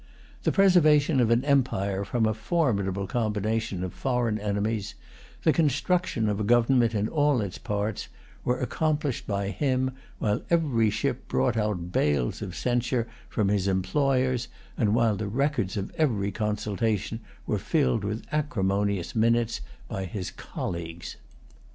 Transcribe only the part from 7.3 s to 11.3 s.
its parts, were accomplished by him, while every ship